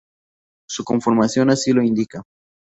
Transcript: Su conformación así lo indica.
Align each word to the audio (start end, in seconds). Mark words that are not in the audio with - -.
Su 0.67 0.83
conformación 0.83 1.51
así 1.51 1.71
lo 1.73 1.83
indica. 1.83 2.23